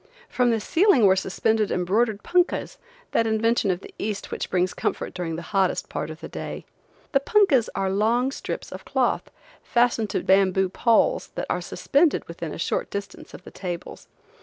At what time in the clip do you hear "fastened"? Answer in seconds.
9.61-10.09